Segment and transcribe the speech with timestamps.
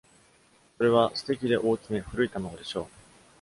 [0.79, 2.87] それは、そ素敵で大きめ、古い卵でしょう。